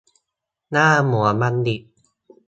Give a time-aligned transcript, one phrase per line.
[0.71, 1.81] หน้าเหมือนบัณฑิต